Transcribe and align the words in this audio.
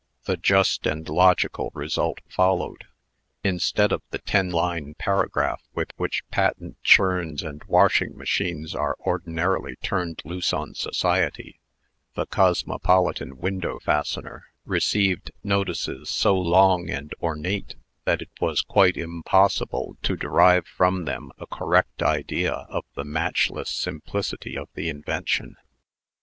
The 0.23 0.35
just 0.35 0.87
and 0.87 1.07
logical 1.07 1.69
result 1.75 2.21
followed. 2.27 2.85
Instead 3.43 3.91
of 3.91 4.01
the 4.09 4.17
ten 4.17 4.49
line 4.49 4.95
paragraph 4.95 5.61
with 5.75 5.89
which 5.95 6.23
patent 6.31 6.81
churns 6.81 7.43
and 7.43 7.63
washing 7.65 8.17
machines 8.17 8.73
are 8.73 8.97
ordinarily 9.01 9.75
turned 9.75 10.23
loose 10.25 10.53
on 10.53 10.73
society, 10.73 11.59
the 12.15 12.25
"Cosmopolitan 12.25 13.37
Window 13.37 13.77
Fastener" 13.77 14.47
received 14.65 15.29
notices 15.43 16.09
so 16.09 16.35
long 16.35 16.89
and 16.89 17.13
ornate, 17.21 17.75
that 18.05 18.23
it 18.23 18.31
was 18.39 18.61
quite 18.63 18.97
impossible 18.97 19.97
to 20.01 20.15
derive 20.17 20.65
from 20.65 21.05
them 21.05 21.31
a 21.37 21.45
correct 21.45 22.01
idea 22.01 22.53
of 22.69 22.85
the 22.95 23.05
matchless 23.05 23.69
simplicity 23.69 24.57
of 24.57 24.67
the 24.73 24.89
invention. 24.89 25.57